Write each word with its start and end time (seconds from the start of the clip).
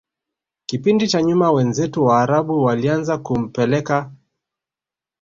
kipindi 0.65 1.07
cha 1.07 1.21
nyuma 1.21 1.51
wenzetu 1.51 2.05
waarabu 2.05 2.63
walianza 2.63 3.17
kumpeleka 3.17 4.11